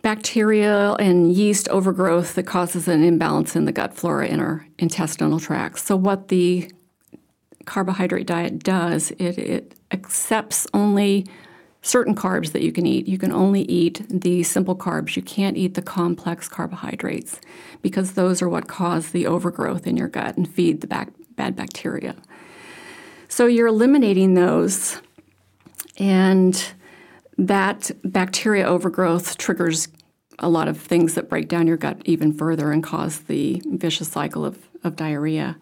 bacteria 0.02 0.94
and 0.94 1.32
yeast 1.32 1.70
overgrowth 1.70 2.34
that 2.34 2.48
causes 2.48 2.88
an 2.88 3.04
imbalance 3.04 3.56
in 3.56 3.66
the 3.66 3.72
gut 3.72 3.94
flora 3.94 4.26
in 4.26 4.40
our 4.40 4.66
intestinal 4.80 5.40
tract. 5.40 5.78
So 5.78 5.96
what 5.96 6.30
the 6.30 6.72
carbohydrate 7.66 8.26
diet 8.26 8.64
does, 8.64 9.12
it, 9.12 9.38
it 9.38 9.76
accepts 9.92 10.66
only 10.74 11.28
certain 11.84 12.16
carbs 12.16 12.52
that 12.54 12.64
you 12.64 12.72
can 12.72 12.88
eat. 12.88 13.08
You 13.08 13.20
can 13.20 13.32
only 13.32 13.62
eat 13.66 14.02
the 14.10 14.42
simple 14.42 14.76
carbs. 14.76 15.16
You 15.16 15.22
can't 15.22 15.56
eat 15.56 15.76
the 15.76 15.84
complex 15.84 16.50
carbohydrates 16.50 17.40
because 17.84 18.14
those 18.14 18.42
are 18.42 18.50
what 18.50 18.68
cause 18.68 19.12
the 19.12 19.28
overgrowth 19.28 19.86
in 19.86 19.98
your 19.98 20.08
gut 20.08 20.36
and 20.36 20.50
feed 20.50 20.82
the 20.82 20.88
bac- 20.88 21.14
bad 21.36 21.56
bacteria. 21.56 22.16
So 23.34 23.48
you're 23.48 23.66
eliminating 23.66 24.36
those, 24.36 25.02
and 25.98 26.54
that 27.36 27.90
bacteria 28.04 28.64
overgrowth 28.64 29.40
triggers 29.40 29.88
a 30.38 30.48
lot 30.48 30.68
of 30.68 30.80
things 30.80 31.16
that 31.16 31.30
break 31.30 31.48
down 31.48 31.66
your 31.66 31.78
gut 31.78 32.00
even 32.06 32.32
further 32.32 32.72
and 32.72 32.84
cause 32.84 33.22
the 33.22 33.60
vicious 33.66 34.10
cycle 34.10 34.46
of, 34.46 34.60
of 34.84 34.96
diarrhea. 34.96 35.58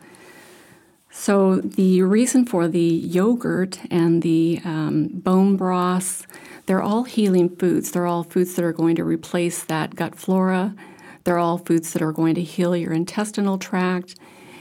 So, 1.11 1.61
the 1.61 2.01
reason 2.01 2.45
for 2.45 2.67
the 2.67 2.81
yogurt 2.81 3.79
and 3.89 4.21
the 4.21 4.59
um, 4.65 5.07
bone 5.07 5.55
broths, 5.55 6.27
they're 6.65 6.81
all 6.81 7.05
healing 7.05 7.55
foods. 7.55 7.91
They're 7.91 8.05
all 8.05 8.23
foods 8.23 8.55
that 8.55 8.65
are 8.65 8.73
going 8.73 8.97
to 8.97 9.05
replace 9.05 9.63
that 9.63 9.95
gut 9.95 10.15
flora. 10.15 10.75
They're 11.23 11.39
all 11.39 11.57
foods 11.57 11.93
that 11.93 12.01
are 12.01 12.11
going 12.11 12.35
to 12.35 12.43
heal 12.43 12.75
your 12.75 12.91
intestinal 12.91 13.57
tract. 13.57 14.17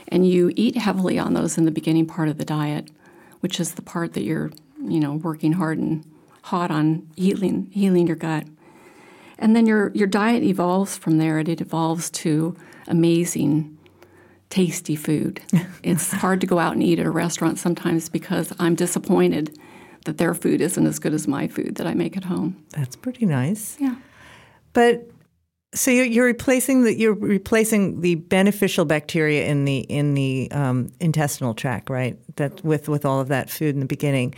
And 0.07 0.25
you 0.25 0.53
eat 0.55 0.77
heavily 0.77 1.19
on 1.19 1.33
those 1.33 1.57
in 1.57 1.65
the 1.65 1.71
beginning 1.71 2.05
part 2.05 2.29
of 2.29 2.37
the 2.37 2.45
diet, 2.45 2.89
which 3.41 3.59
is 3.59 3.73
the 3.73 3.81
part 3.81 4.13
that 4.13 4.23
you're, 4.23 4.51
you 4.83 4.99
know, 4.99 5.13
working 5.13 5.53
hard 5.53 5.77
and 5.77 6.05
hot 6.43 6.71
on 6.71 7.07
healing, 7.15 7.69
healing 7.71 8.07
your 8.07 8.15
gut. 8.15 8.45
And 9.37 9.55
then 9.55 9.65
your, 9.65 9.91
your 9.93 10.07
diet 10.07 10.43
evolves 10.43 10.97
from 10.97 11.17
there. 11.17 11.39
and 11.39 11.49
It 11.49 11.61
evolves 11.61 12.09
to 12.11 12.55
amazing 12.87 13.77
tasty 14.49 14.95
food. 14.95 15.41
it's 15.83 16.11
hard 16.11 16.41
to 16.41 16.47
go 16.47 16.59
out 16.59 16.73
and 16.73 16.83
eat 16.83 16.99
at 16.99 17.05
a 17.05 17.11
restaurant 17.11 17.57
sometimes 17.59 18.09
because 18.09 18.53
I'm 18.59 18.75
disappointed 18.75 19.57
that 20.05 20.17
their 20.17 20.33
food 20.33 20.61
isn't 20.61 20.85
as 20.85 20.99
good 20.99 21.13
as 21.13 21.27
my 21.27 21.47
food 21.47 21.75
that 21.75 21.87
I 21.87 21.93
make 21.93 22.17
at 22.17 22.25
home. 22.25 22.63
That's 22.69 22.95
pretty 22.95 23.25
nice. 23.25 23.77
Yeah. 23.79 23.95
But 24.73 25.09
so 25.73 25.89
you're, 25.91 26.25
replacing 26.25 26.83
the 26.83 26.97
you're 26.97 27.13
replacing 27.13 28.01
the 28.01 28.15
beneficial 28.15 28.83
bacteria 28.83 29.45
in 29.45 29.65
the 29.65 29.79
in 29.79 30.15
the 30.15 30.49
um, 30.51 30.91
intestinal 30.99 31.53
tract, 31.53 31.89
right? 31.89 32.17
That 32.35 32.63
with 32.63 32.89
with 32.89 33.05
all 33.05 33.19
of 33.19 33.29
that 33.29 33.49
food 33.49 33.73
in 33.73 33.79
the 33.79 33.85
beginning, 33.85 34.35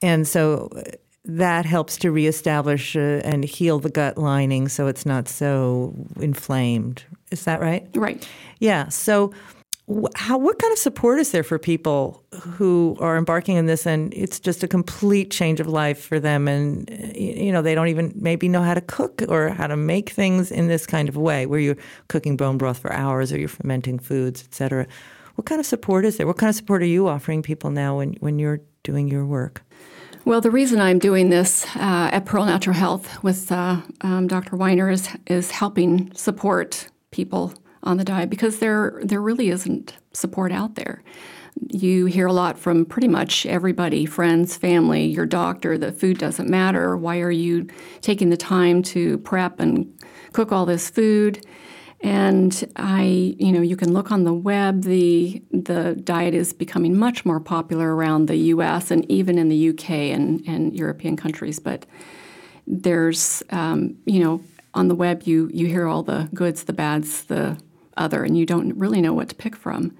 and 0.00 0.26
so 0.26 0.70
uh, 0.76 0.82
that 1.24 1.64
helps 1.66 1.96
to 1.98 2.10
reestablish 2.10 2.96
uh, 2.96 3.20
and 3.24 3.44
heal 3.44 3.78
the 3.78 3.90
gut 3.90 4.18
lining, 4.18 4.68
so 4.68 4.88
it's 4.88 5.06
not 5.06 5.28
so 5.28 5.94
inflamed. 6.20 7.04
Is 7.30 7.44
that 7.44 7.60
right? 7.60 7.88
Right. 7.94 8.26
Yeah. 8.58 8.88
So, 8.88 9.32
how 10.14 10.38
what 10.38 10.58
kind 10.58 10.72
of 10.72 10.78
support 10.78 11.18
is 11.18 11.32
there 11.32 11.42
for 11.42 11.58
people 11.58 12.22
who 12.32 12.96
are 13.00 13.16
embarking 13.16 13.58
on 13.58 13.66
this, 13.66 13.84
and 13.84 14.14
it's 14.14 14.38
just 14.38 14.62
a 14.62 14.68
complete 14.68 15.30
change 15.30 15.58
of 15.58 15.66
life 15.66 16.00
for 16.00 16.20
them, 16.20 16.46
and 16.46 16.88
you 17.14 17.50
know 17.50 17.62
they 17.62 17.74
don't 17.74 17.88
even 17.88 18.12
maybe 18.14 18.48
know 18.48 18.62
how 18.62 18.74
to 18.74 18.80
cook 18.80 19.22
or 19.28 19.48
how 19.48 19.66
to 19.66 19.76
make 19.76 20.10
things 20.10 20.52
in 20.52 20.68
this 20.68 20.86
kind 20.86 21.08
of 21.08 21.16
way, 21.16 21.46
where 21.46 21.58
you're 21.58 21.76
cooking 22.08 22.36
bone 22.36 22.58
broth 22.58 22.78
for 22.78 22.92
hours 22.92 23.32
or 23.32 23.38
you're 23.38 23.48
fermenting 23.48 23.98
foods, 23.98 24.44
etc. 24.44 24.86
What 25.34 25.46
kind 25.46 25.58
of 25.58 25.66
support 25.66 26.04
is 26.04 26.16
there? 26.16 26.26
What 26.26 26.38
kind 26.38 26.50
of 26.50 26.56
support 26.56 26.82
are 26.82 26.86
you 26.86 27.08
offering 27.08 27.42
people 27.42 27.70
now 27.70 27.96
when 27.96 28.14
when 28.20 28.38
you're 28.38 28.60
doing 28.84 29.08
your 29.08 29.26
work? 29.26 29.62
Well, 30.24 30.40
the 30.40 30.52
reason 30.52 30.80
I'm 30.80 31.00
doing 31.00 31.30
this 31.30 31.66
uh, 31.74 32.10
at 32.12 32.24
Pearl 32.24 32.44
Natural 32.44 32.76
Health 32.76 33.24
with 33.24 33.50
uh, 33.50 33.78
um, 34.02 34.28
Dr. 34.28 34.56
Weiner 34.56 34.88
is 34.88 35.08
is 35.26 35.50
helping 35.50 36.14
support 36.14 36.88
people 37.10 37.52
on 37.82 37.96
the 37.96 38.04
diet 38.04 38.30
because 38.30 38.58
there 38.58 39.00
there 39.02 39.20
really 39.20 39.48
isn't 39.50 39.96
support 40.12 40.52
out 40.52 40.74
there. 40.74 41.02
You 41.68 42.06
hear 42.06 42.26
a 42.26 42.32
lot 42.32 42.58
from 42.58 42.86
pretty 42.86 43.08
much 43.08 43.44
everybody, 43.44 44.06
friends, 44.06 44.56
family, 44.56 45.06
your 45.06 45.26
doctor, 45.26 45.76
that 45.78 46.00
food 46.00 46.18
doesn't 46.18 46.48
matter. 46.48 46.96
Why 46.96 47.20
are 47.20 47.30
you 47.30 47.68
taking 48.00 48.30
the 48.30 48.36
time 48.36 48.82
to 48.84 49.18
prep 49.18 49.60
and 49.60 49.92
cook 50.32 50.50
all 50.50 50.64
this 50.64 50.88
food? 50.88 51.44
And 52.00 52.72
I, 52.76 53.36
you 53.38 53.52
know, 53.52 53.60
you 53.60 53.76
can 53.76 53.92
look 53.92 54.10
on 54.10 54.24
the 54.24 54.32
web. 54.32 54.82
The 54.82 55.42
the 55.52 55.94
diet 56.02 56.34
is 56.34 56.52
becoming 56.52 56.96
much 56.96 57.24
more 57.24 57.38
popular 57.38 57.94
around 57.94 58.26
the 58.26 58.36
U.S. 58.36 58.90
and 58.90 59.08
even 59.10 59.38
in 59.38 59.48
the 59.48 59.68
UK 59.68 59.90
and, 59.90 60.42
and 60.46 60.74
European 60.74 61.16
countries. 61.16 61.60
But 61.60 61.86
there's, 62.66 63.42
um, 63.50 63.96
you 64.04 64.18
know, 64.18 64.42
on 64.74 64.88
the 64.88 64.94
web 64.94 65.22
you 65.24 65.50
you 65.52 65.66
hear 65.66 65.86
all 65.86 66.02
the 66.02 66.28
goods, 66.34 66.64
the 66.64 66.72
bads, 66.72 67.24
the 67.24 67.56
other, 67.96 68.24
and 68.24 68.36
you 68.36 68.46
don't 68.46 68.76
really 68.78 69.00
know 69.00 69.12
what 69.12 69.28
to 69.28 69.34
pick 69.34 69.56
from. 69.56 69.96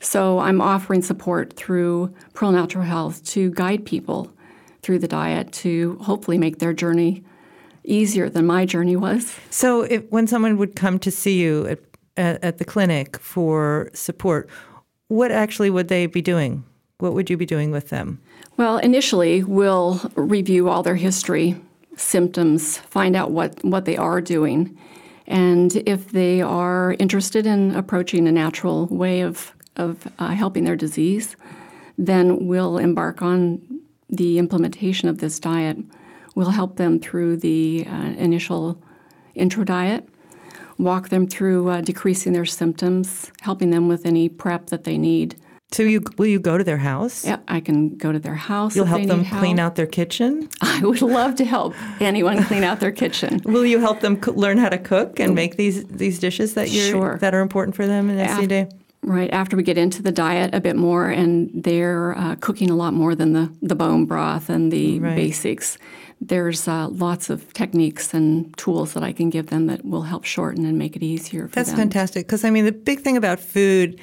So 0.00 0.40
I'm 0.40 0.60
offering 0.60 1.02
support 1.02 1.54
through 1.54 2.12
Pearl 2.34 2.50
Natural 2.52 2.84
Health 2.84 3.24
to 3.26 3.50
guide 3.50 3.86
people 3.86 4.32
through 4.82 4.98
the 4.98 5.08
diet 5.08 5.52
to 5.52 5.96
hopefully 6.02 6.38
make 6.38 6.58
their 6.58 6.72
journey 6.72 7.22
easier 7.84 8.28
than 8.28 8.46
my 8.46 8.64
journey 8.66 8.96
was. 8.96 9.36
So, 9.50 9.82
if, 9.82 10.04
when 10.10 10.26
someone 10.26 10.56
would 10.58 10.76
come 10.76 10.98
to 11.00 11.10
see 11.10 11.40
you 11.40 11.66
at, 11.66 11.78
at, 12.16 12.44
at 12.44 12.58
the 12.58 12.64
clinic 12.64 13.18
for 13.18 13.90
support, 13.92 14.48
what 15.08 15.30
actually 15.30 15.70
would 15.70 15.88
they 15.88 16.06
be 16.06 16.22
doing? 16.22 16.64
What 16.98 17.14
would 17.14 17.30
you 17.30 17.36
be 17.36 17.46
doing 17.46 17.70
with 17.70 17.88
them? 17.88 18.20
Well, 18.56 18.78
initially, 18.78 19.42
we'll 19.42 20.00
review 20.14 20.68
all 20.68 20.82
their 20.82 20.96
history, 20.96 21.60
symptoms, 21.96 22.78
find 22.78 23.16
out 23.16 23.30
what, 23.30 23.62
what 23.64 23.84
they 23.84 23.96
are 23.96 24.20
doing, 24.20 24.78
And 25.26 25.76
if 25.86 26.10
they 26.10 26.40
are 26.40 26.94
interested 26.98 27.46
in 27.46 27.74
approaching 27.74 28.26
a 28.26 28.32
natural 28.32 28.86
way 28.86 29.20
of, 29.20 29.54
of 29.76 30.08
uh, 30.18 30.28
helping 30.28 30.64
their 30.64 30.76
disease, 30.76 31.36
then 31.96 32.46
we'll 32.46 32.78
embark 32.78 33.22
on 33.22 33.80
the 34.08 34.38
implementation 34.38 35.08
of 35.08 35.18
this 35.18 35.38
diet. 35.38 35.78
We'll 36.34 36.50
help 36.50 36.76
them 36.76 36.98
through 36.98 37.38
the 37.38 37.86
uh, 37.88 38.12
initial 38.16 38.82
intro 39.34 39.64
diet, 39.64 40.08
walk 40.78 41.08
them 41.08 41.26
through 41.26 41.68
uh, 41.68 41.80
decreasing 41.80 42.32
their 42.32 42.44
symptoms, 42.44 43.30
helping 43.40 43.70
them 43.70 43.88
with 43.88 44.06
any 44.06 44.28
prep 44.28 44.66
that 44.66 44.84
they 44.84 44.98
need. 44.98 45.36
So 45.72 45.82
you 45.82 46.02
will 46.18 46.26
you 46.26 46.38
go 46.38 46.58
to 46.58 46.64
their 46.64 46.76
house? 46.76 47.24
Yeah, 47.24 47.38
I 47.48 47.60
can 47.60 47.96
go 47.96 48.12
to 48.12 48.18
their 48.18 48.34
house. 48.34 48.76
You'll 48.76 48.84
help 48.84 49.06
them 49.06 49.24
clean 49.24 49.56
help. 49.58 49.66
out 49.70 49.76
their 49.76 49.86
kitchen. 49.86 50.48
I 50.60 50.80
would 50.84 51.02
love 51.02 51.34
to 51.36 51.44
help 51.44 51.74
anyone 52.00 52.44
clean 52.44 52.62
out 52.62 52.80
their 52.80 52.92
kitchen. 52.92 53.40
Will 53.44 53.64
you 53.66 53.78
help 53.80 54.00
them 54.00 54.16
co- 54.18 54.32
learn 54.32 54.58
how 54.58 54.68
to 54.68 54.78
cook 54.78 55.18
and 55.18 55.34
make 55.34 55.56
these 55.56 55.84
these 55.86 56.18
dishes 56.18 56.54
that 56.54 56.70
you 56.70 56.82
Sure. 56.90 57.18
that 57.18 57.34
are 57.34 57.40
important 57.40 57.74
for 57.74 57.86
them 57.86 58.10
in 58.10 58.46
day? 58.46 58.68
Right 59.04 59.32
after 59.32 59.56
we 59.56 59.64
get 59.64 59.78
into 59.78 60.00
the 60.00 60.12
diet 60.12 60.54
a 60.54 60.60
bit 60.60 60.76
more, 60.76 61.08
and 61.08 61.50
they're 61.52 62.16
uh, 62.16 62.36
cooking 62.36 62.70
a 62.70 62.76
lot 62.76 62.94
more 62.94 63.16
than 63.16 63.32
the, 63.32 63.52
the 63.60 63.74
bone 63.74 64.04
broth 64.06 64.48
and 64.48 64.70
the 64.70 65.00
Right. 65.00 65.16
basics. 65.16 65.76
There's 66.20 66.68
uh, 66.68 66.86
lots 66.88 67.28
of 67.30 67.52
techniques 67.52 68.14
and 68.14 68.56
tools 68.56 68.92
that 68.92 69.02
I 69.02 69.12
can 69.12 69.28
give 69.28 69.46
them 69.48 69.66
that 69.66 69.84
will 69.84 70.02
help 70.02 70.22
shorten 70.24 70.64
and 70.64 70.78
make 70.78 70.94
it 70.94 71.02
easier 71.02 71.48
for 71.48 71.54
That's 71.56 71.70
them. 71.70 71.78
That's 71.78 71.94
fantastic 71.94 72.26
because 72.26 72.44
I 72.44 72.50
mean 72.50 72.64
the 72.64 72.70
big 72.72 73.00
thing 73.00 73.16
about 73.16 73.40
food 73.40 73.98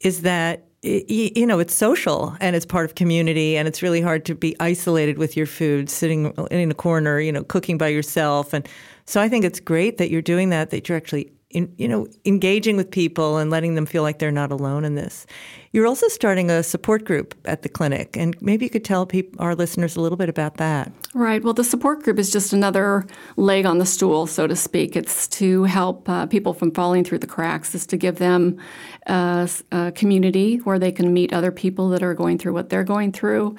is 0.00 0.20
that 0.22 0.66
you 0.82 1.46
know 1.46 1.60
it's 1.60 1.74
social 1.74 2.36
and 2.40 2.56
it's 2.56 2.66
part 2.66 2.84
of 2.84 2.96
community 2.96 3.56
and 3.56 3.68
it's 3.68 3.82
really 3.82 4.00
hard 4.00 4.24
to 4.24 4.34
be 4.34 4.56
isolated 4.58 5.16
with 5.16 5.36
your 5.36 5.46
food 5.46 5.88
sitting 5.88 6.32
in 6.50 6.70
a 6.70 6.74
corner 6.74 7.20
you 7.20 7.30
know 7.30 7.44
cooking 7.44 7.78
by 7.78 7.88
yourself. 7.88 8.52
And 8.52 8.68
so 9.06 9.20
I 9.20 9.28
think 9.28 9.44
it's 9.44 9.60
great 9.60 9.98
that 9.98 10.10
you're 10.10 10.22
doing 10.22 10.50
that 10.50 10.70
that 10.70 10.88
you're 10.88 10.96
actually 10.96 11.32
in, 11.52 11.72
you 11.78 11.88
know 11.88 12.08
engaging 12.24 12.76
with 12.76 12.90
people 12.90 13.38
and 13.38 13.50
letting 13.50 13.74
them 13.74 13.86
feel 13.86 14.02
like 14.02 14.18
they're 14.18 14.30
not 14.30 14.50
alone 14.50 14.84
in 14.84 14.94
this. 14.94 15.26
You're 15.72 15.86
also 15.86 16.08
starting 16.08 16.50
a 16.50 16.62
support 16.62 17.04
group 17.04 17.34
at 17.46 17.62
the 17.62 17.68
clinic 17.68 18.16
and 18.16 18.36
maybe 18.42 18.66
you 18.66 18.70
could 18.70 18.84
tell 18.84 19.08
our 19.38 19.54
listeners 19.54 19.96
a 19.96 20.00
little 20.00 20.18
bit 20.18 20.28
about 20.28 20.58
that. 20.58 20.92
Right. 21.14 21.42
Well, 21.42 21.54
the 21.54 21.64
support 21.64 22.02
group 22.02 22.18
is 22.18 22.30
just 22.30 22.52
another 22.52 23.06
leg 23.36 23.64
on 23.64 23.78
the 23.78 23.86
stool, 23.86 24.26
so 24.26 24.46
to 24.46 24.56
speak. 24.56 24.96
It's 24.96 25.26
to 25.28 25.64
help 25.64 26.08
uh, 26.08 26.26
people 26.26 26.52
from 26.52 26.72
falling 26.72 27.04
through 27.04 27.20
the 27.20 27.26
cracks. 27.26 27.74
It's 27.74 27.86
to 27.86 27.96
give 27.96 28.16
them 28.16 28.58
a, 29.06 29.48
a 29.70 29.92
community 29.92 30.56
where 30.58 30.78
they 30.78 30.92
can 30.92 31.12
meet 31.12 31.32
other 31.32 31.52
people 31.52 31.88
that 31.90 32.02
are 32.02 32.14
going 32.14 32.38
through 32.38 32.52
what 32.52 32.68
they're 32.68 32.84
going 32.84 33.12
through. 33.12 33.56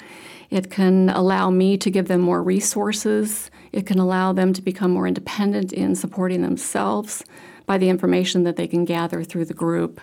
It 0.49 0.69
can 0.69 1.09
allow 1.09 1.49
me 1.49 1.77
to 1.77 1.89
give 1.89 2.07
them 2.07 2.21
more 2.21 2.43
resources. 2.43 3.49
It 3.71 3.87
can 3.87 3.97
allow 3.97 4.33
them 4.33 4.53
to 4.53 4.61
become 4.61 4.91
more 4.91 5.07
independent 5.07 5.73
in 5.73 5.95
supporting 5.95 6.43
themselves 6.43 7.23
by 7.65 7.77
the 7.77 7.89
information 7.89 8.43
that 8.43 8.55
they 8.55 8.67
can 8.67 8.85
gather 8.85 9.23
through 9.23 9.45
the 9.45 9.53
group. 9.53 10.01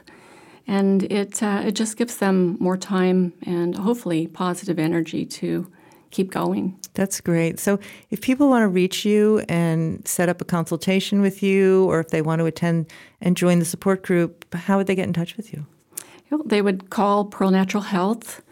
And 0.67 1.05
it, 1.05 1.43
uh, 1.43 1.62
it 1.67 1.73
just 1.73 1.97
gives 1.97 2.19
them 2.19 2.57
more 2.61 2.76
time 2.76 3.33
and 3.43 3.76
hopefully 3.76 4.26
positive 4.26 4.79
energy 4.79 5.25
to 5.26 5.71
keep 6.11 6.31
going. 6.31 6.79
That's 6.95 7.21
great. 7.21 7.59
So, 7.59 7.79
if 8.11 8.21
people 8.21 8.49
want 8.49 8.62
to 8.62 8.69
reach 8.69 9.05
you 9.05 9.40
and 9.49 10.07
set 10.07 10.29
up 10.29 10.40
a 10.40 10.45
consultation 10.45 11.21
with 11.21 11.43
you, 11.43 11.85
or 11.85 12.00
if 12.00 12.09
they 12.09 12.23
want 12.23 12.40
to 12.40 12.47
attend 12.47 12.87
and 13.21 13.37
join 13.37 13.59
the 13.59 13.64
support 13.64 14.02
group, 14.02 14.52
how 14.55 14.76
would 14.79 14.87
they 14.87 14.95
get 14.95 15.07
in 15.07 15.12
touch 15.12 15.37
with 15.37 15.52
you? 15.52 15.67
They 16.45 16.62
would 16.62 16.90
call 16.90 17.25
Pearl 17.25 17.50
Natural 17.50 17.83
Health 17.83 18.43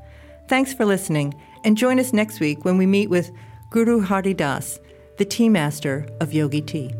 Thanks 0.47 0.73
for 0.73 0.85
listening, 0.85 1.35
and 1.65 1.75
join 1.75 1.99
us 1.99 2.13
next 2.13 2.39
week 2.39 2.63
when 2.63 2.77
we 2.77 2.85
meet 2.85 3.09
with 3.09 3.31
Guru 3.69 3.99
Hardy 3.99 4.33
Das, 4.33 4.79
the 5.17 5.25
tea 5.25 5.49
master 5.49 6.07
of 6.21 6.33
Yogi 6.33 6.61
Tea. 6.61 6.93